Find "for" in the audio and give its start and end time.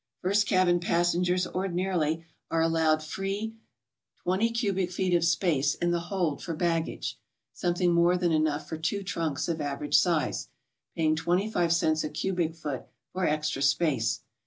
6.41-6.55, 8.67-8.77, 13.13-13.27